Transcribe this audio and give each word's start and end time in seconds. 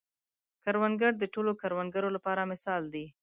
کروندګر 0.63 1.11
د 1.19 1.23
ټولو 1.33 1.51
کروندګرو 1.61 2.09
لپاره 2.15 2.41
مثال 2.51 2.83
دی 2.93 3.05